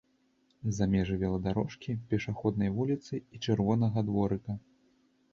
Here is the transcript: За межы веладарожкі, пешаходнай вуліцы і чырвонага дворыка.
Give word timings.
За 0.77 0.85
межы 0.93 1.17
веладарожкі, 1.23 1.91
пешаходнай 2.13 2.71
вуліцы 2.77 3.19
і 3.33 3.41
чырвонага 3.49 4.03
дворыка. 4.09 4.57